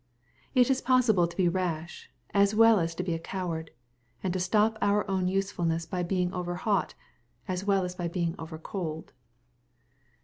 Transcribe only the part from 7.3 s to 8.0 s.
as well as